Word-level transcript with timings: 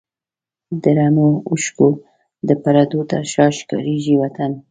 د 0.81 0.83
رڼو 0.97 1.27
اوښکو 1.49 1.89
د 2.47 2.49
پردو 2.63 2.99
تر 3.11 3.23
شا 3.31 3.45
ښکارېږي 3.57 4.13
وطن 4.17 4.51